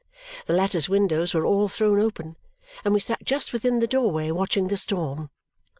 [0.47, 2.35] The lattice windows were all thrown open,
[2.83, 5.29] and we sat just within the doorway watching the storm.